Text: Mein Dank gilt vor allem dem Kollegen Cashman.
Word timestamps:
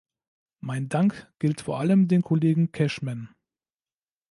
Mein 0.61 0.89
Dank 0.89 1.31
gilt 1.37 1.61
vor 1.61 1.79
allem 1.79 2.07
dem 2.07 2.23
Kollegen 2.23 2.71
Cashman. 2.71 3.29